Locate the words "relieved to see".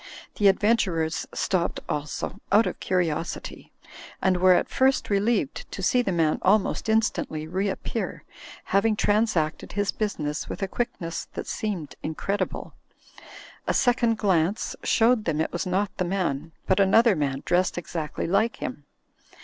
5.11-6.01